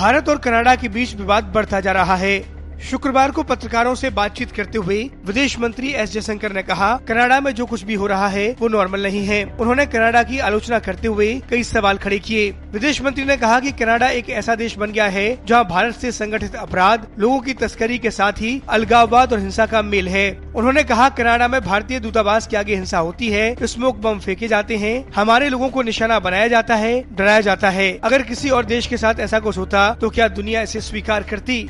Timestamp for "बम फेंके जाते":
23.96-24.76